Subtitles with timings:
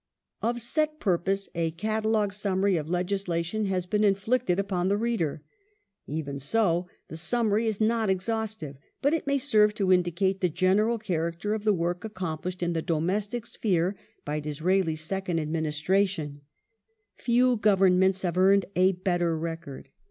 [0.41, 4.97] General Of set purpose, a catalogue summary of legislation has been character jnflicted upon the
[4.97, 5.43] reader.
[6.07, 9.75] Even so the summary is not exhaustive, of domes.^,/.» tic legis but it may serve
[9.75, 13.45] to indicate the general character or the work ac lation of complished in the domestic
[13.45, 13.95] sphere
[14.25, 16.39] by Disraeli's second Adminis Govern tration.
[17.13, 19.89] Few Governments have earned a better record.